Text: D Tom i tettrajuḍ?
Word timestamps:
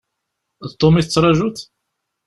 D 0.69 0.71
Tom 0.79 0.95
i 0.99 1.01
tettrajuḍ? 1.03 1.57